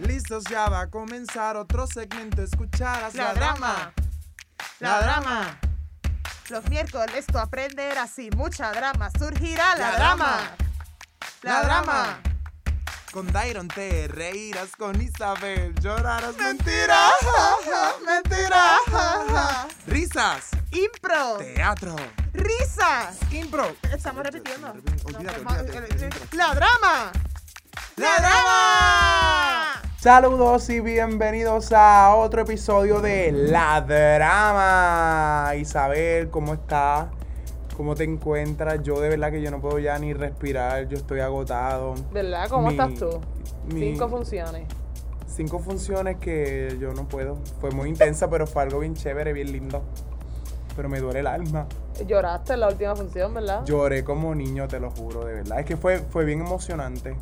[0.00, 2.42] Listos, ya va a comenzar otro segmento.
[2.42, 3.92] Escucharás la, La drama.
[4.80, 5.58] La drama.
[6.48, 9.10] Los miércoles tú aprenderás sin mucha drama.
[9.18, 10.26] Surgirá la, La drama.
[10.26, 10.56] drama.
[11.42, 12.18] La, drama.
[13.12, 16.36] Con Dairon te reirás, con Isabel llorarás.
[16.36, 17.10] Mentira,
[18.06, 18.78] mentira.
[19.86, 21.38] Risas, Impro.
[21.38, 21.96] teatro,
[22.32, 23.16] Risas.
[23.32, 23.74] impro.
[23.92, 24.68] Estamos repitiendo.
[25.04, 26.36] Olvídate, olvídate.
[26.36, 27.10] La drama.
[27.96, 29.39] ¡La drama!
[30.00, 35.54] Saludos y bienvenidos a otro episodio de La Drama.
[35.56, 37.08] Isabel, ¿cómo estás?
[37.76, 38.82] ¿Cómo te encuentras?
[38.82, 41.96] Yo de verdad que yo no puedo ya ni respirar, yo estoy agotado.
[42.14, 42.48] ¿Verdad?
[42.48, 43.20] ¿Cómo Mi- estás tú?
[43.74, 44.66] mi- Cinco funciones.
[45.26, 47.36] Cinco funciones que yo no puedo.
[47.60, 49.82] Fue muy intensa, pero fue algo bien chévere, bien lindo.
[50.76, 51.66] Pero me duele el alma.
[52.06, 53.66] Lloraste en la última función, ¿verdad?
[53.66, 55.60] Lloré como niño, te lo juro, de verdad.
[55.60, 57.16] Es que fue, fue bien emocionante.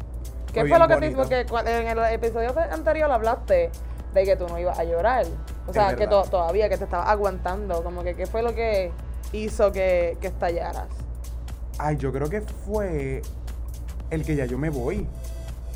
[0.53, 1.17] ¿Qué Fue lo que te hizo?
[1.19, 1.41] Porque
[1.81, 3.71] en el episodio anterior hablaste
[4.15, 5.27] de que tú no ibas a llorar.
[5.67, 7.83] O sea, que to- todavía, que te estabas aguantando.
[7.83, 8.91] Como que, ¿qué fue lo que
[9.33, 10.87] hizo que, que estallaras?
[11.79, 13.23] Ay, yo creo que fue
[14.11, 15.07] el que ya yo me voy.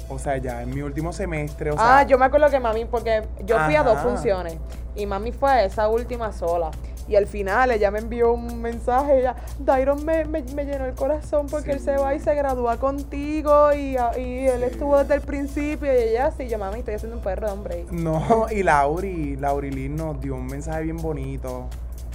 [0.09, 1.71] O sea, ya en mi último semestre.
[1.71, 4.57] O sea, ah, yo me acuerdo que mami, porque yo fui a dos funciones
[4.95, 6.71] y mami fue a esa última sola.
[7.09, 10.95] Y al final ella me envió un mensaje, ella, Dairon me, me, me llenó el
[10.95, 14.65] corazón porque él se va y se gradúa contigo y, y él Sí.
[14.71, 17.87] estuvo desde el principio y ella sí, yo mami, estoy haciendo un perro de hombre.
[17.91, 21.67] No, y Lauri, Laurilín nos dio un mensaje bien bonito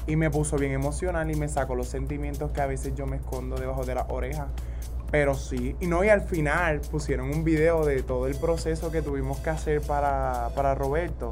[0.08, 3.18] y me puso bien emocional y me sacó los sentimientos que a veces yo me
[3.18, 4.48] escondo debajo de las orejas.
[5.12, 9.02] Pero sí, y no, y al final pusieron un video de todo el proceso que
[9.02, 11.32] tuvimos que hacer para, para Roberto.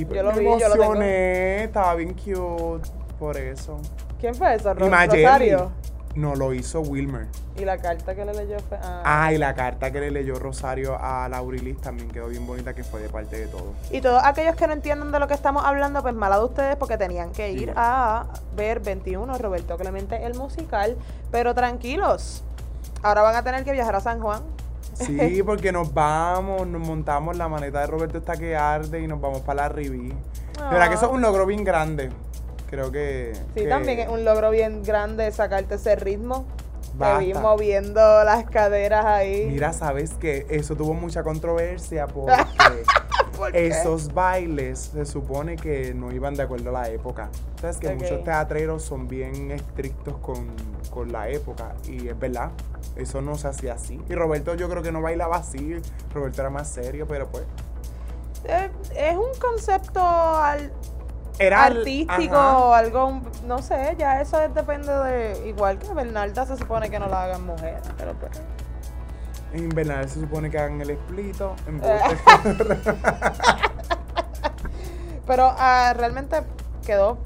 [0.00, 0.84] Y Yo lo me vi, yo lo tengo.
[0.84, 3.80] emocioné, estaba bien cute por eso.
[4.20, 4.74] ¿Quién fue eso?
[4.74, 5.70] Mayeli, Rosario.
[6.14, 7.26] no lo hizo Wilmer.
[7.56, 8.78] Y la carta que le leyó fue.
[8.80, 9.02] ah.
[9.04, 12.84] Ah, y la carta que le leyó Rosario a Laurilis también quedó bien bonita, que
[12.84, 13.74] fue de parte de todos.
[13.90, 16.76] Y todos aquellos que no entiendan de lo que estamos hablando, pues mala de ustedes
[16.76, 17.74] porque tenían que ir Sí.
[17.76, 20.96] a ver 21 Roberto Clemente el musical.
[21.32, 22.44] Pero tranquilos,
[23.02, 24.42] ahora van a tener que viajar a San Juan.
[24.98, 29.20] Sí, porque nos vamos, nos montamos la maneta de Roberto está que arde y nos
[29.20, 30.08] vamos para la Riví.
[30.08, 32.10] De verdad que eso es un logro bien grande.
[32.68, 33.32] Creo que.
[33.54, 36.44] Sí, que también es un logro bien grande sacarte ese ritmo.
[36.94, 37.18] Basta.
[37.18, 39.46] Te vi moviendo las caderas ahí.
[39.46, 42.48] Mira, sabes que eso tuvo mucha controversia porque
[43.52, 47.30] esos bailes se supone que no iban de acuerdo a la época.
[47.60, 50.48] Sabes que muchos teatreros son bien estrictos con,
[50.90, 52.50] con la época y es verdad,
[52.98, 54.02] eso no se hacía así.
[54.08, 55.80] Y Roberto yo creo que no bailaba así,
[56.12, 57.44] Roberto era más serio, pero pues
[58.44, 60.72] Eh, es un concepto al-
[61.40, 62.78] era artístico, ajá.
[62.78, 65.48] algo, no sé, ya eso es- depende de.
[65.48, 68.32] Igual que Bernalda se supone que no la hagan mujeres, pero pues.
[69.52, 71.54] En invernal se supone que hagan el explito.
[71.66, 72.00] En Eh.
[75.26, 76.42] Pero ah, realmente
[76.84, 77.18] quedó.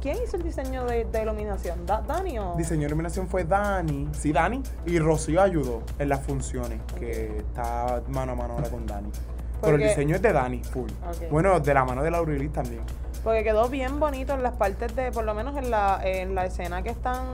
[0.00, 1.86] ¿Quién hizo el diseño de, de iluminación?
[1.86, 2.54] ¿Da- ¿Dani o.?
[2.56, 4.08] Diseño de iluminación fue Dani.
[4.12, 4.62] Sí, Dani.
[4.86, 9.10] Y Rocío ayudó en las funciones, que está mano a mano ahora con Dani.
[9.60, 10.90] Pero el diseño es de Dani, full.
[11.30, 12.82] Bueno, de la mano de Laurilis también.
[13.24, 16.46] Porque quedó bien bonito en las partes de, por lo menos en la, en la
[16.46, 17.26] escena que están,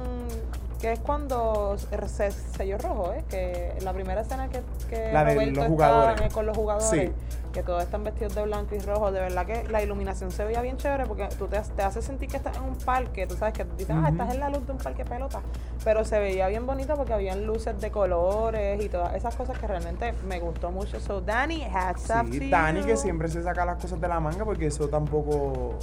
[0.81, 1.77] que es cuando
[2.07, 3.25] se sello rojo, ¿eh?
[3.29, 6.21] Que la primera escena que, que La de los jugadores.
[6.23, 7.13] en- con los jugadores, Sí.
[7.55, 10.61] Que todos están vestidos de blanco y rojo, de verdad que la iluminación se veía
[10.61, 13.55] bien chévere porque tú te, te hace sentir que estás en un parque, tú sabes
[13.55, 15.41] que dices, ah, estás en la luz de un parque pelota,
[15.85, 19.67] pero se veía bien bonito porque habían luces de colores y todas esas cosas que
[19.67, 20.99] realmente me gustó mucho.
[20.99, 24.19] So, Danny, hats up to Sí, Dani que siempre se saca las cosas de la
[24.19, 25.79] manga porque eso tampoco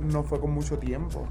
[0.00, 1.26] no fue con mucho tiempo,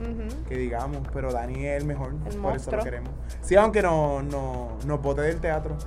[0.49, 1.03] que digamos.
[1.13, 3.11] Pero Dani es el mejor, El por eso lo queremos.
[3.41, 5.77] Sí, aunque no, no, nos bote del teatro.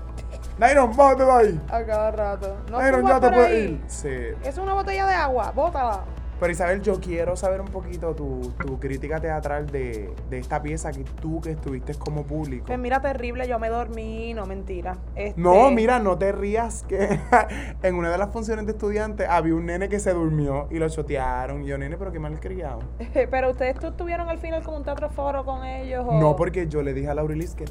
[0.58, 1.60] Dairon, bote de ahí.
[1.68, 2.56] A cada rato.
[2.70, 3.80] No ya te puedes ir.
[3.88, 4.08] Sí.
[4.42, 6.04] Es una botella de agua, bótala.
[6.38, 10.92] Pero Isabel, yo quiero saber un poquito tu, tu crítica teatral de, de esta pieza
[10.92, 12.66] que tú que estuviste como público.
[12.66, 14.98] Pues mira, terrible, yo me dormí, no mentira.
[15.14, 17.18] Este, No, mira, no te rías que
[17.82, 20.88] en una de las funciones de estudiantes había un nene que se durmió y lo
[20.90, 21.64] chotearon.
[21.64, 22.80] Y yo, nene, pero qué mal criado.
[23.30, 26.04] Pero ustedes tú tuvieron al final como un teatro foro con ellos.
[26.06, 26.20] O...
[26.20, 27.64] No, porque yo le dije a Laurilis que.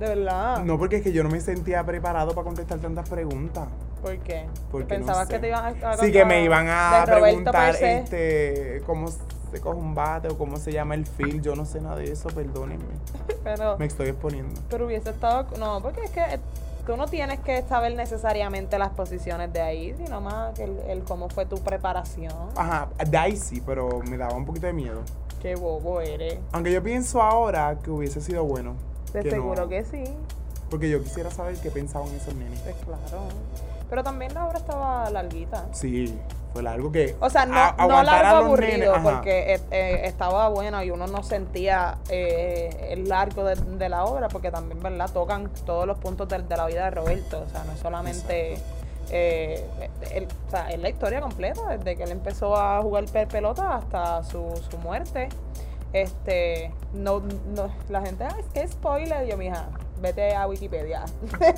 [0.00, 0.64] De verdad.
[0.64, 3.68] No, porque es que yo no me sentía preparado para contestar tantas preguntas.
[4.02, 4.46] ¿Por qué?
[4.72, 5.34] Porque no Pensabas sé.
[5.34, 9.76] que te iban a, a Sí, que me iban a preguntar este, cómo se coge
[9.78, 11.42] un bate o cómo se llama el feel.
[11.42, 12.84] Yo no sé nada de eso, perdónenme.
[13.44, 14.58] Pero, Me estoy exponiendo.
[14.70, 15.46] pero hubiese estado.
[15.58, 16.38] No, porque es que eh,
[16.86, 21.02] tú no tienes que saber necesariamente las posiciones de ahí, sino más que el, el
[21.04, 22.32] cómo fue tu preparación.
[22.56, 25.00] Ajá, de ahí sí, pero me daba un poquito de miedo.
[25.42, 26.38] Qué bobo eres.
[26.52, 28.74] Aunque yo pienso ahora que hubiese sido bueno.
[29.12, 30.04] De que seguro no- que sí.
[30.70, 32.60] Porque yo quisiera saber qué pensaban esos nenes.
[32.60, 33.24] Pues claro.
[33.88, 35.66] Pero también la obra estaba larguita.
[35.72, 36.16] Sí,
[36.52, 37.16] fue algo que.
[37.20, 41.24] O sea, no, a- no largo aburrido, porque eh, eh, estaba bueno y uno no
[41.24, 45.10] sentía eh, el largo de, de la obra, porque también, ¿verdad?
[45.12, 47.42] Tocan todos los puntos de, de la vida de Roberto.
[47.44, 48.58] O sea, no es solamente.
[49.12, 49.66] eh,
[50.12, 53.74] el- o sea, es la historia completa, desde que él empezó a jugar pe- pelota
[53.74, 55.28] hasta su, su muerte.
[55.92, 57.20] Este, no,
[57.54, 59.68] no, la gente, "Ay, es que spoiler, yo, mija,
[60.00, 61.04] vete a Wikipedia.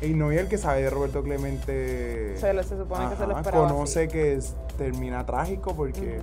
[0.00, 2.36] Y no y el que sabe de Roberto Clemente.
[2.36, 6.20] Se se supone que se lo esperaba Conoce que es- termina trágico porque.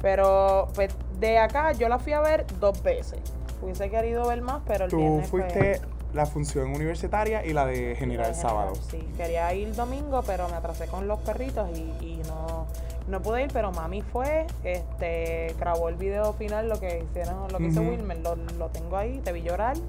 [0.00, 3.20] Pero pues, de acá yo la fui a ver dos veces.
[3.62, 5.80] Hubiese querido ver más, pero el Tú viernes fue- fuiste
[6.12, 8.72] la función universitaria y la de general de sábado.
[8.90, 12.66] Sí, quería ir domingo, pero me atrasé con los perritos y, y no,
[13.08, 17.58] no pude ir, pero mami fue, este, grabó el video final, lo que hicieron, lo
[17.58, 17.80] que hizo.
[17.82, 19.76] Wilmer, lo, lo tengo ahí, te vi llorar.
[19.76, 19.82] Sí,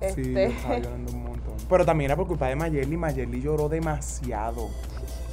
[0.00, 1.54] Este, yo estaba llorando un montón.
[1.68, 2.96] Pero también era por culpa de Mayerly.
[2.96, 4.68] Mayerly lloró demasiado.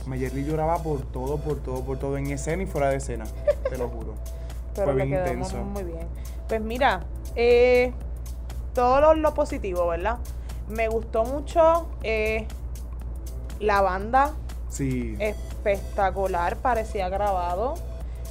[0.05, 3.25] Mayerly lloraba por todo, por todo, por todo, en escena y fuera de escena.
[3.69, 4.13] Te lo juro.
[4.75, 5.57] pero Fue bien intenso.
[5.57, 6.07] muy, muy bien.
[6.47, 7.01] Pues mira,
[7.35, 7.91] eh,
[8.73, 10.17] todo lo, lo positivo, ¿verdad?
[10.69, 12.47] Me gustó mucho eh,
[13.59, 14.33] la banda,
[14.73, 15.15] Sí.
[15.19, 17.75] espectacular, parecía grabado.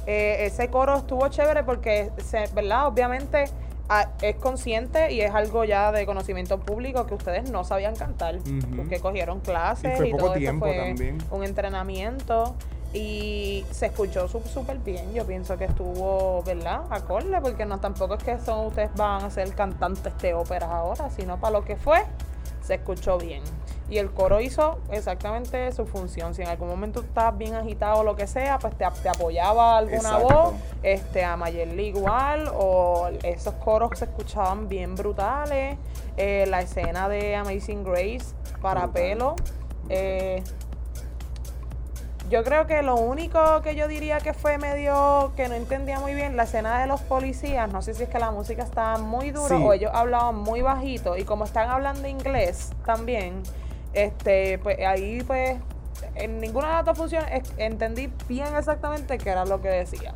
[0.05, 2.87] Eh, ese coro estuvo chévere porque, se, ¿verdad?
[2.87, 3.45] Obviamente
[3.87, 8.39] ah, es consciente y es algo ya de conocimiento público que ustedes no sabían cantar,
[8.75, 11.17] porque cogieron clases Y fue poco todo fue también.
[11.31, 12.55] un entrenamiento
[12.93, 15.13] y se escuchó súper bien.
[15.13, 16.81] Yo pienso que estuvo, ¿verdad?
[16.89, 21.09] Acorde, porque no tampoco es que son ustedes van a ser cantantes de óperas ahora,
[21.09, 22.03] sino para lo que fue,
[22.63, 23.43] se escuchó bien.
[23.89, 26.33] Y el coro hizo exactamente su función.
[26.33, 29.77] Si en algún momento estabas bien agitado o lo que sea, pues te, te apoyaba
[29.77, 30.27] alguna Exacto.
[30.33, 35.77] voz, este, a Mayerly igual, o esos coros se escuchaban bien brutales.
[36.17, 38.93] Eh, la escena de Amazing Grace para Brutal.
[39.03, 39.35] pelo.
[39.89, 40.41] eh,
[42.29, 46.13] yo creo que lo único que yo diría que fue medio que no entendía muy
[46.13, 49.31] bien, la escena de los policías, no sé si es que la música estaba muy
[49.31, 49.63] dura Sí.
[49.63, 53.43] o ellos hablaban muy bajito y como están hablando inglés también,
[53.93, 55.57] este, pues ahí pues
[56.15, 60.13] en ninguna de las dos funciones es- entendí bien exactamente qué era lo que decía.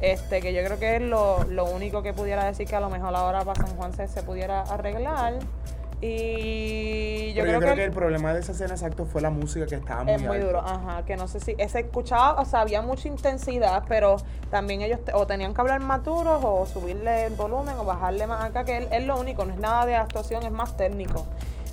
[0.00, 2.90] Este, que yo creo que es lo, lo único que pudiera decir que a lo
[2.90, 5.34] mejor ahora para San Juan se, se pudiera arreglar.
[6.06, 9.20] Y yo Pero creo, yo creo que, que el problema de esa escena exacto fue
[9.22, 10.46] la música que estaba muy es muy alta.
[10.46, 14.16] duro, ajá, que no sé si se escuchaba, o sea, había mucha intensidad, pero
[14.50, 18.26] también ellos te- o tenían que hablar más duros o subirle el volumen o bajarle
[18.26, 21.24] más acá, que es, es lo único, no es nada de actuación, es más técnico.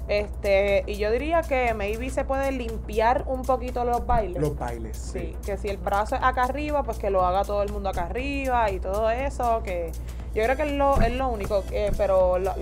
[0.08, 4.42] Este, y yo diría que maybe se puede limpiar un poquito los bailes.
[4.42, 4.98] Los bailes.
[4.98, 7.90] Sí, que si el brazo es acá arriba, pues que lo haga todo el mundo
[7.90, 9.92] acá arriba y todo eso, que
[10.34, 12.56] yo creo que es lo, es lo único, eh, pero la,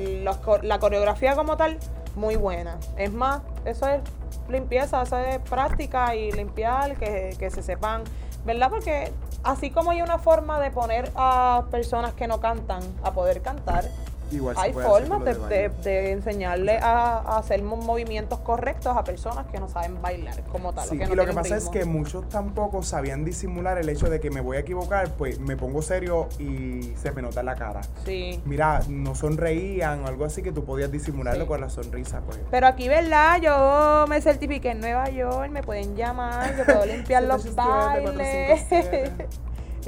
[0.44, 1.78] co- la coreografía como tal,
[2.16, 2.78] muy buena.
[2.98, 4.02] Es más, eso es
[4.50, 8.04] limpieza, eso es práctica y limpiar, que, que se sepan,
[8.46, 8.70] ¿verdad?
[8.70, 9.12] Porque
[9.44, 13.84] así como hay una forma de poner a personas que no cantan a poder cantar,
[14.32, 19.68] Igual hay formas de, enseñarle a, a hacer mo- movimientos correctos a personas que no
[19.70, 20.88] saben bailar como tal.
[20.88, 24.10] Sí, que no y lo que pasa es que muchos tampoco sabían disimular el hecho
[24.10, 27.46] de que me voy a equivocar, pues me pongo serio y se me nota en
[27.48, 27.82] la cara.
[28.06, 28.42] Sí.
[28.46, 31.48] Mira, no sonreían o algo así que tú podías disimularlo Sí.
[31.48, 32.40] con la sonrisa, pues.
[32.52, 33.40] Pero aquí, ¿verdad?
[33.42, 39.40] Yo me certifiqué en Nueva York, me pueden llamar, yo puedo limpiar los 787, bailes.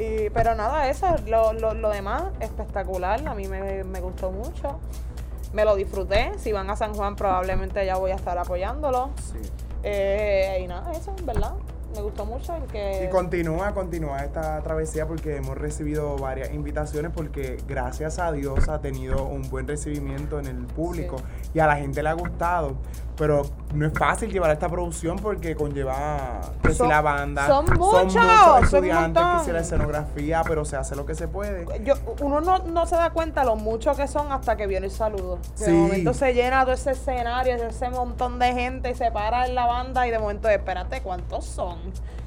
[0.01, 0.25] 457.
[0.25, 4.79] y, pero nada, eso, lo, lo, lo demás, espectacular, a mí me, me gustó mucho.
[5.53, 9.09] Me lo disfruté, si van a San Juan probablemente ya voy a estar apoyándolo.
[9.17, 9.39] Sí.
[9.83, 11.53] Eh, y nada, eso, ¿verdad?
[11.95, 13.05] Me gustó mucho el que...
[13.05, 18.79] Y continúa, continúa esta travesía porque hemos recibido varias invitaciones porque gracias a Dios ha
[18.79, 21.17] tenido un buen recibimiento en el público
[21.53, 22.75] y a la gente le ha gustado.
[23.17, 23.43] Pero
[23.75, 28.63] no es fácil llevar esta producción porque conlleva que si la banda, son muchos, son
[28.63, 31.65] estudiantes, que si la escenografía, pero se hace lo que se puede.
[31.83, 34.91] Yo, uno no, no se da cuenta lo mucho que son hasta que viene el
[34.91, 35.37] saludo.
[35.59, 35.71] De Sí.
[35.71, 39.67] momento se llena todo ese escenario, ese montón de gente y se para en la
[39.67, 41.77] banda y de momento, espérate, ¿cuántos son?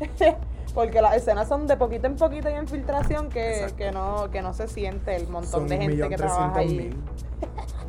[0.75, 4.42] Porque las escenas son de poquito en poquito y en filtración que, que no que
[4.42, 6.62] no se siente el montón Son de gente que trabaja.
[6.62, 6.94] 1.300.000.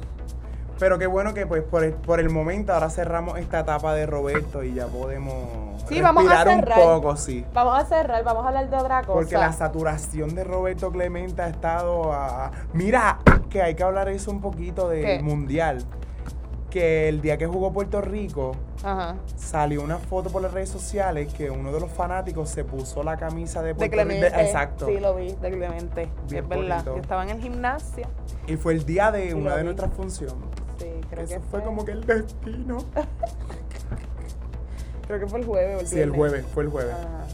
[0.79, 4.05] Pero qué bueno que pues por el, por el momento ahora cerramos esta etapa de
[4.05, 7.45] Roberto y ya podemos Sí, vamos a respirar un poco, sí.
[7.53, 9.13] Vamos a cerrar, vamos a hablar de otra cosa.
[9.13, 12.51] Porque la saturación de Roberto Clemente ha estado a...
[12.73, 13.19] Mira,
[13.49, 15.19] que hay que hablar eso un poquito del ¿Qué?
[15.21, 15.85] mundial.
[16.75, 18.51] Que el día que jugó Puerto Rico
[18.83, 19.15] Ajá.
[19.37, 23.15] salió una foto por las redes sociales que uno de los fanáticos se puso la
[23.15, 24.09] camisa de De Puerto Rico.
[24.09, 24.41] Clemente.
[24.41, 24.85] Exacto.
[24.85, 26.09] Sí, lo vi, de Clemente.
[26.29, 26.75] Bien es verdad.
[26.83, 26.95] bonito.
[26.97, 28.05] Yo estaba en el gimnasio.
[28.45, 30.35] Y fue el día de Sí, una de nuestras funciones.
[30.77, 32.79] Sí, creo Eso que fue como que el destino.
[35.07, 35.81] Creo que fue el jueves.
[35.83, 36.93] el Sí, el jueves, fue el jueves.
[36.93, 37.25] Ajá.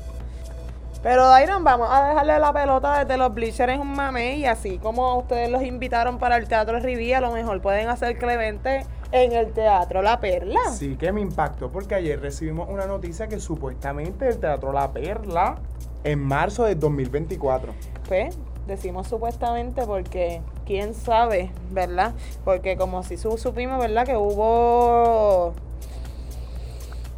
[1.02, 4.78] Pero Dairon, vamos a dejarle la pelota desde los bleachers en un mame y así
[4.78, 9.34] como ustedes los invitaron para el Teatro Riví, a lo mejor pueden hacer Clemente en
[9.34, 10.60] el Teatro La Perla.
[10.74, 15.56] Sí que me impactó porque ayer recibimos una noticia que supuestamente el Teatro La Perla
[16.04, 17.74] en marzo del 2024.
[18.08, 18.38] Pues,
[18.68, 22.14] decimos supuestamente porque quién sabe, ¿verdad?
[22.46, 24.06] Porque como si su- supimos, ¿verdad?
[24.06, 25.54] Que hubo,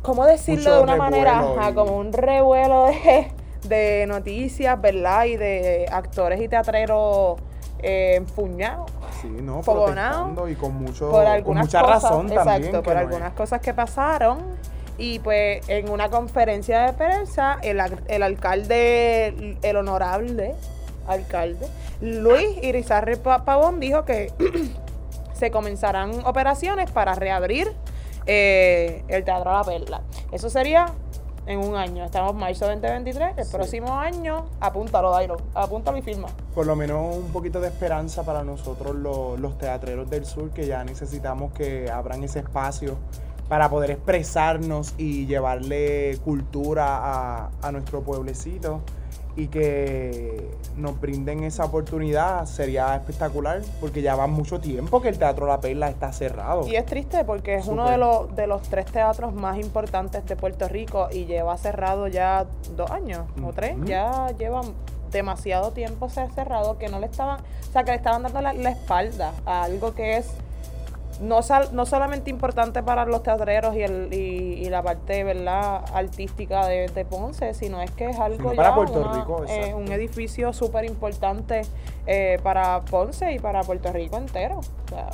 [0.01, 1.39] ¿cómo decirlo Mucho de una manera?
[1.39, 3.27] Ajá, como un revuelo de,
[3.67, 5.25] de noticias, ¿verdad?
[5.25, 7.39] Y de actores y teatreros
[7.79, 8.89] eh, enfuñados
[9.23, 9.61] Sí, ¿no?
[10.47, 12.71] Y con, mucho, por con mucha cosas, razón exacto, también.
[12.73, 14.39] que por no es- algunas cosas que pasaron.
[14.99, 20.53] Y pues en una conferencia de prensa, el, el alcalde, el honorable
[21.07, 21.65] alcalde,
[21.99, 24.31] Luis Irizarry Pa- Pavón dijo que
[25.33, 27.73] se comenzarán operaciones para reabrir
[28.27, 30.01] eh, el Teatro La Perla.
[30.31, 30.85] Eso sería
[31.47, 32.05] en un año.
[32.05, 33.37] Estamos en marzo 2023.
[33.37, 33.51] El Sí.
[33.51, 35.37] próximo año, apúntalo, Dairo.
[35.55, 36.27] Apúntalo y firma.
[36.53, 40.67] Por lo menos un poquito de esperanza para nosotros los, los teatreros del sur que
[40.67, 42.97] ya necesitamos que abran ese espacio
[43.49, 48.81] para poder expresarnos y llevarle cultura a, a nuestro pueblecito
[49.35, 55.17] y que nos brinden esa oportunidad sería espectacular porque ya va mucho tiempo que el
[55.17, 56.67] Teatro La Perla está cerrado.
[56.67, 60.35] Y es triste porque es uno de los, de los tres teatros más importantes de
[60.35, 62.45] Puerto Rico y lleva cerrado ya
[62.75, 63.75] dos años o tres.
[63.85, 64.73] Ya llevan
[65.13, 68.51] demasiado tiempo ce- cerrado que no le estaban, o sea, que le estaban dando la,
[68.53, 70.33] la espalda a algo que es
[71.21, 74.17] no, sal- no solamente importante para los teatreros y, el, y,
[74.65, 78.71] y la parte verdad artística de, de Ponce, sino es que es algo Sino ya
[79.03, 81.61] una- Rico, eh, un edificio súper importante
[82.07, 84.57] eh, para Ponce y para Puerto Rico entero.
[84.59, 85.09] O sea.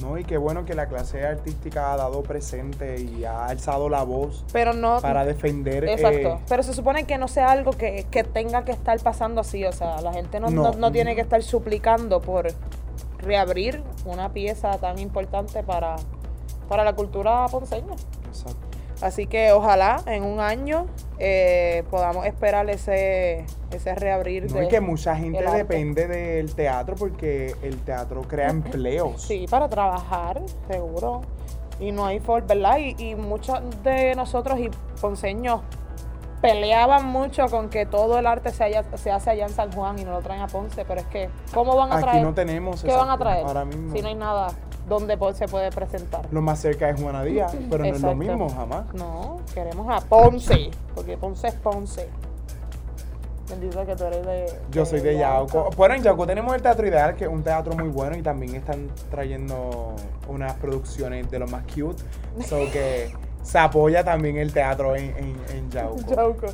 [0.00, 4.02] No, y qué bueno que la clase artística ha dado presente y ha alzado la
[4.02, 5.84] voz pero no para defender.
[5.84, 6.40] eh, Exacto.
[6.48, 9.64] Pero se supone que no sea algo que, que tenga que estar pasando así.
[9.64, 10.72] O sea, la gente no, no- No.
[10.72, 12.48] no tiene que estar suplicando por
[13.18, 15.96] reabrir una pieza tan importante para,
[16.68, 17.94] para la cultura ponceña.
[18.26, 18.67] exacto.
[19.00, 20.86] Así que ojalá en un año
[21.18, 24.64] eh, podamos esperar ese, ese reabrir No, de...
[24.64, 29.22] y que mucha gente depende del teatro porque el teatro crea empleos.
[29.22, 31.20] Sí, para trabajar, seguro.
[31.80, 32.78] Y no hay for, ¿verdad?
[32.78, 34.68] Y, y muchos de nosotros y
[35.00, 35.60] ponceños
[36.40, 39.98] peleaban mucho con que todo el arte se, haya- se hace allá en San Juan
[39.98, 42.22] y no lo traen a Ponce, pero es que, ¿cómo van a Aquí traer?
[42.22, 42.82] no tenemos.
[42.82, 43.44] ¿Qué van a traer?
[43.46, 43.92] Ahora mismo.
[43.94, 44.48] Si no hay nada
[44.88, 46.26] donde po- se puede presentar.
[46.30, 48.92] Lo más cerca es Juana Díaz, pero no es lo mismo jamás.
[48.94, 52.08] No, queremos a Ponce, porque Ponce es Ponce.
[53.48, 54.46] Bendito que tú eres de...
[54.72, 55.70] Yo soy de Yauco.
[55.74, 58.54] Bueno, en Yauco tenemos el Teatro Ideal, que es un teatro muy bueno y también
[58.54, 59.94] están trayendo
[60.28, 62.02] unas producciones de lo más cute.
[62.46, 63.10] So que
[63.42, 66.00] se apoya también el teatro en, en, en Yauco.
[66.14, 66.46] Yauco.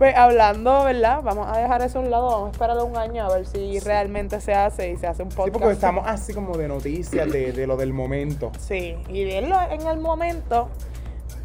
[0.00, 1.20] Pues hablando, ¿verdad?
[1.22, 3.78] Vamos a dejar eso a un lado, vamos a esperar un año a ver si
[3.80, 5.52] realmente se hace y se hace un Sí, podcast.
[5.52, 8.50] porque estamos así como de noticias, de, de lo del momento.
[8.58, 10.70] Sí, y verlo en el momento,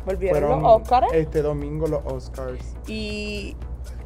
[0.06, 2.64] volvieron Fueron los Óscares este domingo los Oscars.
[2.88, 3.58] y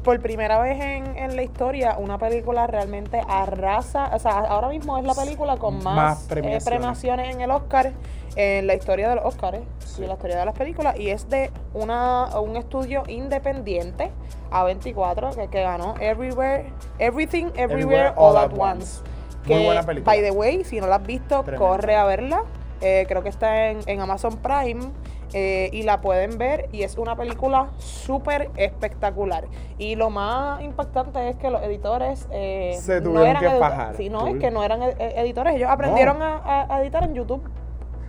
[0.02, 4.96] por primera vez en, en la historia una película realmente arrasa, o sea, ahora mismo
[4.98, 7.34] es la película con más, Más eh, premiaciones.
[7.34, 7.92] en el Oscar,
[8.36, 10.00] en la historia de los Oscars Sí.
[10.00, 14.10] y en la historia de las películas, y es de una, un estudio independiente,
[14.50, 19.02] A24, que, que ganó Everywhere, Everything, Everywhere, All, at Once.
[19.46, 20.12] Muy Que, buena película.
[20.12, 22.42] By the way, si no la has visto, corre a verla.
[22.82, 24.90] Eh, creo que está en, en Amazon Prime.
[25.32, 29.44] Eh, y la pueden ver y es una película súper espectacular.
[29.78, 33.96] Y lo más impactante es que los editores eh, Se no tuvieron eran que fajar,
[33.96, 34.28] Sí, no, cool.
[34.30, 35.54] es que no eran ed- ed- editores.
[35.54, 37.42] Ellos aprendieron a, a- a editar en YouTube.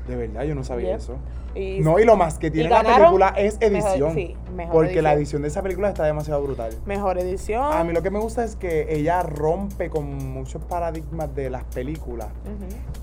[0.07, 1.15] De verdad, yo no sabía eso.
[1.53, 4.13] Y No, y lo más que tiene la película es mejor- edición.
[4.15, 5.41] sí, mejor porque la edición.
[5.41, 6.73] de esa película está demasiado brutal.
[6.85, 7.61] mejor edición.
[7.73, 11.63] A mí lo que me gusta es que ella rompe con muchos paradigmas de las
[11.65, 12.27] películas.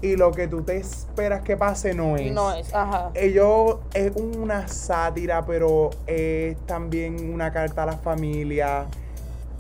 [0.01, 2.33] Y lo que tú te esperas que pase no es.
[2.33, 3.11] No es, ajá.
[3.15, 8.87] Ellos es una sátira, pero es también una carta a la familia.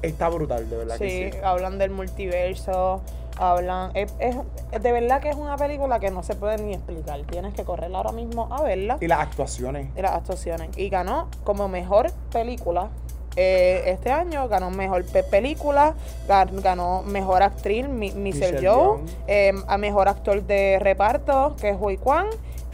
[0.01, 1.39] Está brutal, de verdad Sí, que sí.
[1.43, 3.01] hablan del multiverso,
[3.39, 3.91] hablan...
[3.95, 4.37] Es, es-
[4.83, 7.21] de verdad que es una película que no se puede ni explicar.
[7.31, 8.99] Tienes que correr ahora mismo a verla.
[9.01, 9.89] Y las actuaciones.
[9.97, 10.77] Y las actuaciones.
[10.77, 12.89] Y ganó como mejor película.
[13.37, 15.95] eh, este año ganó mejor pe- película,
[16.27, 18.21] gan- ganó mejor actriz Mi- Michelle
[18.53, 19.01] Michelle Yeoh.
[19.29, 22.27] eh, a mejor actor de reparto que es Hui Kwan,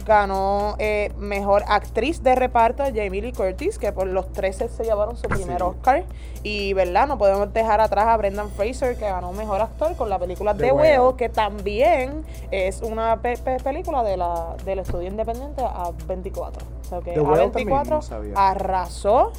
[0.05, 5.17] ganó eh, mejor actriz de reparto Jamie Lee Curtis, que por los 13 se llevaron
[5.17, 5.63] su primer Sí.
[5.63, 6.03] Oscar.
[6.43, 7.07] Y, ¿verdad?
[7.07, 10.65] No podemos dejar atrás a Brendan Fraser, que ganó mejor actor con la película The
[10.65, 10.99] The Whale.
[10.99, 16.37] Whale, que también es una pe- pe- película de la, del estudio independiente A24.
[16.37, 18.33] O sea que The Whale también, A24 no sabía.
[18.35, 19.31] arrasó.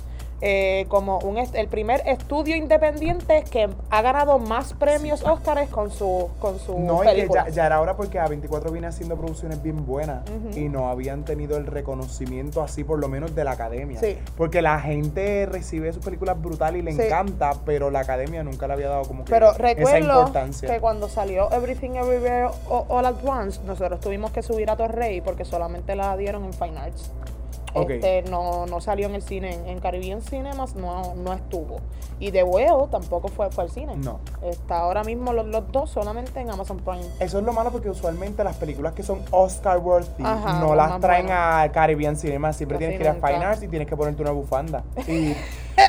[0.43, 6.29] Eh, como un el primer estudio independiente que ha ganado más premios Oscars con su
[6.41, 7.45] con su No, y que película.
[7.49, 10.25] ya, ya era hora porque A24 viene haciendo producciones bien buenas
[10.55, 13.99] y no habían tenido el reconocimiento así, por lo menos de la academia.
[14.01, 14.19] Sí.
[14.37, 17.03] Porque la gente recibe sus películas brutal y le Sí.
[17.03, 20.69] encanta, pero la academia nunca le había dado como que Pero esa importancia.
[20.73, 25.21] que cuando salió Everything Everywhere O- All at Once, nosotros tuvimos que subir a Torrey
[25.21, 27.11] porque solamente la dieron en Fine Arts.
[27.83, 31.81] Este, no, no salió en el cine, en, en Caribbean Cinemas no, no estuvo.
[32.19, 33.95] Y The Whale tampoco fue, fue al cine.
[33.97, 34.21] No.
[34.43, 37.05] Está ahora mismo los, los dos solamente en Amazon Prime.
[37.21, 40.99] Eso es lo malo porque usualmente las películas que son Oscar worthy Ajá, no las
[41.01, 42.53] traen a Caribbean Cinema.
[42.53, 43.15] Siempre tienes que ir a.
[43.15, 44.83] Fine Arts y tienes que ponerte una bufanda.
[45.07, 45.35] Y,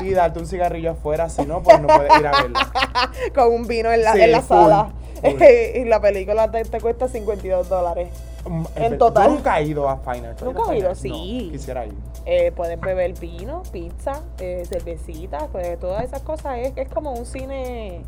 [0.02, 2.72] y darte un cigarrillo afuera, si no, pues no puedes ir a verla.
[3.34, 4.92] Con un vino en la, Sí, en la sala.
[5.76, 8.08] y la película te, te cuesta 52 dólares.
[8.48, 9.30] Mm, En total.
[9.34, 10.38] Nunca he ido a Fine Arts.
[10.38, 10.88] ¿Tú ¿Nunca Fine ido?
[10.90, 11.48] No, Sí.
[11.52, 11.94] quisiera ir.
[12.24, 16.58] Eh, puedes beber vino, pizza, eh, cervecitas, pues todas esas cosas.
[16.58, 18.02] Es, es como un cine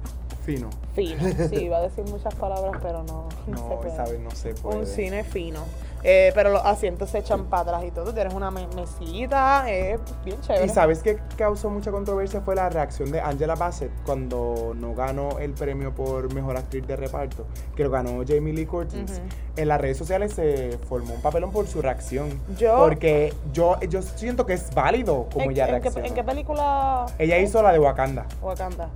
[0.45, 0.71] Fino.
[0.95, 1.21] fino.
[1.49, 4.31] Sí, iba a decir muchas palabras, pero no, no, se No, puede.
[4.35, 4.79] se puede.
[4.79, 5.61] Un cine fino.
[6.03, 8.15] Eh, pero los asientos se echan para atrás y todo.
[8.15, 10.65] Tienes una me- mesita, es bien chévere.
[10.65, 15.39] Y sabes que causó mucha controversia fue la reacción de Angela Bassett cuando no ganó
[15.39, 17.45] el premio por mejor actriz de reparto,
[17.77, 19.21] que lo ganó Jamie Lee Curtis.
[19.57, 22.41] En las redes sociales se formó un papelón por su reacción.
[22.57, 26.07] Yo- Porque yo, yo siento que es válido como ¿En, ella en qué, reaccionó.
[26.07, 27.07] en qué película?
[27.19, 27.51] Ella es?
[27.51, 28.25] hizo la de Wakanda.
[28.41, 28.89] Wakanda.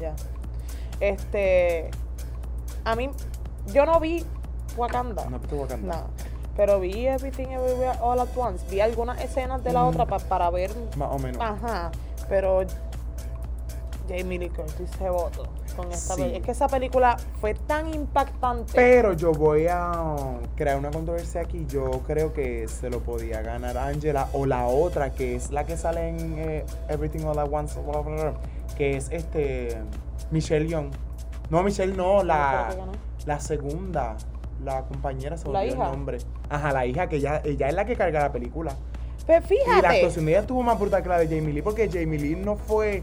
[0.00, 0.14] Ya.
[1.00, 1.90] Este.
[2.84, 3.10] A mí.
[3.72, 4.24] Yo no vi
[4.76, 5.24] Wakanda.
[5.28, 5.96] ¿No Wakanda?
[5.96, 6.31] No.
[6.56, 8.64] Pero vi Everything Everywhere All at Once.
[8.70, 9.88] Vi algunas escenas de la Mm.
[9.88, 10.70] otra pa- para ver.
[10.96, 11.40] Más o menos.
[11.40, 11.90] Ajá.
[12.28, 12.62] Pero.
[14.08, 15.44] Jamie Lee Curtis se votó
[15.76, 16.22] con esta Sí.
[16.34, 18.72] Es que esa película fue tan impactante.
[18.74, 19.92] Pero yo voy a
[20.56, 21.64] crear una controversia aquí.
[21.68, 25.76] Yo creo que se lo podía ganar Angela o la otra, que es la que
[25.76, 28.34] sale en eh, Everything All At Once, bla, bla, bla,
[28.76, 29.78] que es este
[30.32, 30.90] Michelle Young.
[31.48, 32.92] No, Michelle no, la, ¿Cuál fue la que ganó?
[33.26, 34.16] la segunda,
[34.64, 36.18] la compañera, se el nombre.
[36.48, 38.76] Ajá, la hija, que ella, ella es la que carga la película.
[39.26, 39.86] Pero Y la fíjate.
[39.86, 42.56] actuación de ella estuvo más brutal que la de Jamie Lee, porque Jamie Lee no
[42.56, 43.02] fue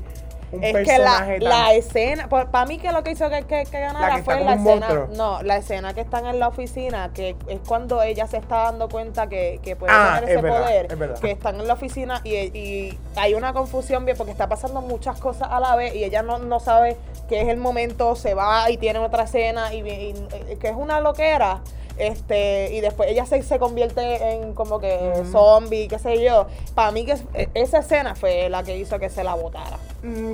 [0.51, 3.79] un Es que la, la escena, para mí que lo que hizo que, que, que
[3.79, 5.07] ganara La que está fue la escena, monstruo.
[5.15, 8.89] no, la escena que están en la oficina, que es cuando ella se está dando
[8.89, 11.19] cuenta que, que puede Ah, tener es ese verdad, poder, es verdad.
[11.19, 15.19] que están en la oficina y, y hay una confusión bien porque está pasando muchas
[15.19, 18.69] cosas a la vez y ella no, no sabe que es el momento, se va
[18.71, 20.15] y tiene otra escena y, y-
[20.51, 21.61] y- que es una loquera.
[21.99, 26.47] Este, y después ella se, se convierte en como que zombie, qué sé yo.
[26.73, 29.77] Para mí que es- e- esa escena fue la que hizo que se la votara.
[30.01, 30.33] Mm.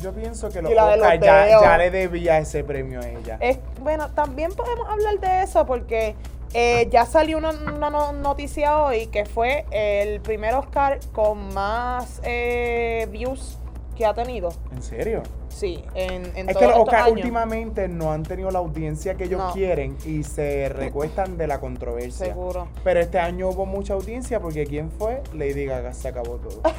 [0.00, 3.00] Yo pienso que los Y la de los Oscar ya, ya le debía ese premio
[3.00, 3.38] a ella.
[3.40, 6.14] Es, bueno, también podemos hablar de eso porque
[6.52, 12.20] eh, ya salió una, una no- noticia hoy que fue el primer Oscar con más
[12.24, 13.58] eh, views
[13.94, 14.50] que ha tenido.
[14.72, 15.22] ¿En serio?
[15.48, 17.12] Sí, en, en Es que los estos Oscar años.
[17.16, 19.52] últimamente no han tenido la audiencia que ellos No.
[19.52, 22.26] quieren y se recuestan de la controversia.
[22.26, 22.68] Seguro.
[22.82, 25.22] Pero este año hubo mucha audiencia porque ¿quién fue?
[25.32, 26.60] Lady Gaga se acabó todo.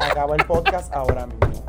[0.00, 1.64] Acaba el podcast ahora mismo.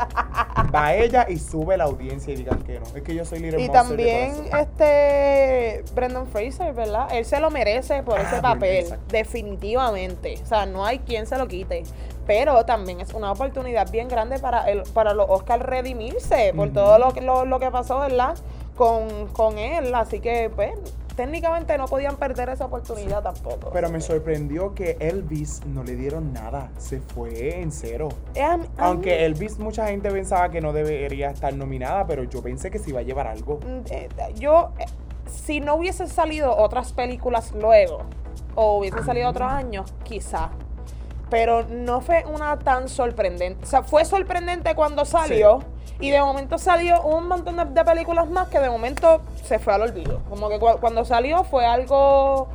[0.73, 2.85] Va ella y sube la audiencia y digan que no.
[2.95, 7.07] Es que yo soy Little Y Monster también este Brendan Fraser, ¿verdad?
[7.11, 10.35] Él se lo merece por Ah, ese Brendan, papel, definitivamente.
[10.43, 11.83] O sea, no hay quien se lo quite.
[12.29, 16.99] Pero también es una oportunidad bien grande para el, para los Oscars redimirse por todo
[16.99, 18.35] lo que, lo, lo que pasó, ¿verdad?
[18.75, 19.95] Con, con él.
[19.95, 20.73] Así que, pues,
[21.15, 23.71] técnicamente no podían perder esa oportunidad tampoco.
[23.73, 26.69] Pero me sorprendió que Elvis no le dieron nada.
[26.77, 28.09] Se fue en cero.
[28.35, 28.41] Mí-
[28.77, 32.77] a Aunque Elvis mucha gente pensaba que no debería estar nominada, pero yo pensé que
[32.77, 33.59] se iba a llevar algo.
[33.65, 34.85] Mm, eh, yo, eh,
[35.25, 38.03] si no hubiesen salido otras películas luego,
[38.53, 40.51] o hubiesen salido otros años, quizá.
[41.29, 43.63] Pero no fue una tan sorprendente.
[43.63, 45.59] O sea, fue sorprendente cuando salió.
[46.01, 49.73] Y de momento salió un montón de, de películas más que de momento se fue
[49.73, 50.21] al olvido.
[50.29, 52.47] Como que cu- cuando salió fue algo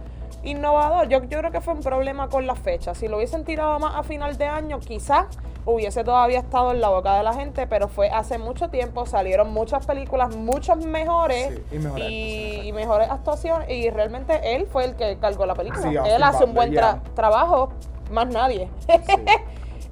[0.42, 1.08] innovador.
[1.08, 2.96] Yo, yo creo que fue un problema con las fechas.
[2.98, 5.26] Si lo hubiesen tirado más a final de año, quizás
[5.66, 9.50] hubiese todavía estado en la boca de la gente, pero fue hace mucho tiempo, salieron
[9.52, 14.66] muchas películas, muchos mejores Sí, y mejores y, actuaciones, y mejores actuaciones, y realmente él
[14.70, 15.82] fue el que cargó la película.
[15.82, 17.14] Sí, él hace un buen Butler, tra- yeah.
[17.14, 17.70] trabajo,
[18.14, 18.70] más nadie.
[18.86, 18.92] Sí.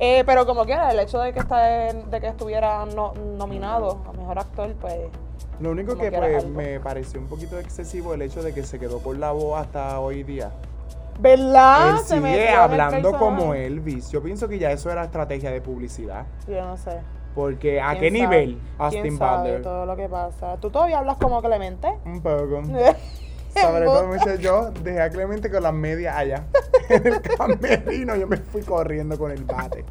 [0.05, 4.13] Eh, pero como quiera, el hecho de que está de que estuviera no- nominado a
[4.13, 4.95] mejor actor, pues
[5.61, 8.99] Lo único que pues, me pareció un poquito excesivo el hecho de que se quedó
[8.99, 10.51] por la voz hasta hoy día.
[11.21, 11.91] ¿Verdad?
[11.91, 14.11] Él Se sigue hablando como Elvis.
[14.11, 16.27] Yo pienso que ya eso era estrategia de publicidad.
[16.49, 16.99] Yo no sé.
[17.37, 18.37] Porque ¿a ¿Quién qué sabe?
[18.41, 19.63] nivel ¿Quién Austin sabe Butler?
[19.63, 20.57] todo lo que pasa?
[20.57, 21.93] ¿Tú todavía hablas como Clemente?
[22.05, 22.63] Un poco.
[23.55, 26.45] Sobre todo, mucho yo dejé a Clemente con las medias allá.
[26.88, 29.85] En el camerino yo me fui corriendo con el bate.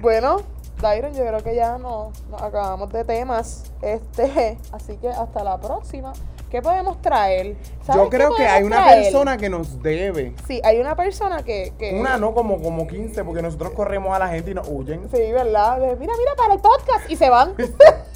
[0.00, 0.42] Bueno,
[0.80, 3.72] Dairon, yo creo que ya nos, nos acabamos de temas.
[3.82, 6.12] Este, así que hasta la próxima.
[6.50, 7.56] ¿Qué podemos traer?
[7.84, 10.36] ¿Sabes Yo creo que hay una persona que nos debe.
[10.46, 11.72] Sí, hay una persona que.
[11.78, 15.08] que Una no como, como 15, porque nosotros corremos a la gente y nos huyen.
[15.10, 15.78] Sí, ¿verdad?
[15.98, 17.10] Mira, mira, para el podcast.
[17.10, 17.54] Y se van.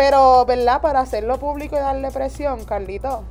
[0.00, 0.80] Pero, ¿verdad?
[0.80, 3.22] Para hacerlo público y darle presión, Carlito.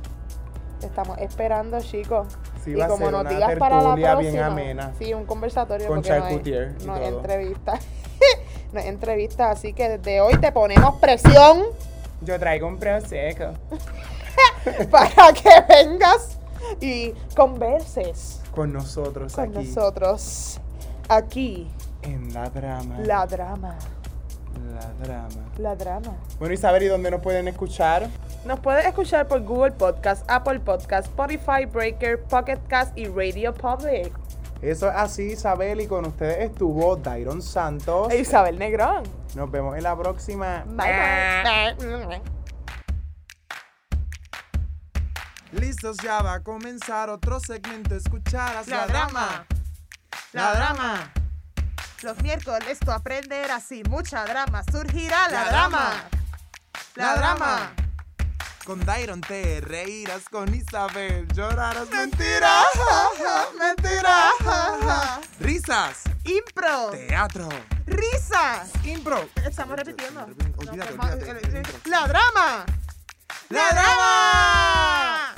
[0.78, 2.28] Te estamos esperando, chicos.
[2.64, 4.14] Sí, y como nos digas para la próxima.
[4.14, 4.92] bien amena.
[4.96, 5.88] Sí, un conversatorio.
[5.88, 7.18] Con no charcutier No es todo.
[7.18, 7.72] entrevista.
[8.72, 9.50] no es entrevista.
[9.50, 11.64] Así que desde hoy te ponemos presión
[12.20, 13.46] Yo traigo un prosecco.
[14.92, 16.38] para que vengas
[16.80, 19.66] y converses Con nosotros con aquí.
[19.66, 20.60] nosotros.
[21.08, 21.68] Aquí,
[22.02, 23.00] En la drama.
[23.00, 23.76] la drama.
[24.72, 25.28] La drama.
[25.58, 26.16] La drama.
[26.38, 28.08] Bueno, Isabel, ¿y dónde nos pueden escuchar?
[28.44, 34.12] Nos puedes escuchar por Google Podcast, Apple Podcast, Spotify, Breaker, Pocket Cast y Radio Public.
[34.62, 38.12] Eso es así, Isabel, y con ustedes estuvo Dairon Santos.
[38.12, 39.04] E Isabel Negrón.
[39.34, 40.64] Nos vemos en la próxima.
[40.66, 42.22] Bye bye.
[45.52, 47.94] Listos, ya va a comenzar otro segmento.
[47.94, 49.46] Escucharás La drama.
[50.32, 51.12] La drama.
[52.02, 55.92] Los miércoles tú aprenderás y mucha drama surgirá la, La drama.
[56.94, 57.72] La drama.
[58.64, 61.88] Con Dairon te reirás, con Isabel llorarás.
[61.90, 62.62] Mentira,
[63.58, 64.30] mentira.
[65.40, 66.90] Risas, Impro.
[66.90, 67.48] teatro,
[67.86, 68.70] Risas.
[68.84, 69.28] impro.
[69.44, 70.22] Estamos repitiendo.
[70.56, 71.62] Olvídate, No, olvídate.
[71.88, 72.64] La drama.
[73.48, 75.29] ¡La drama!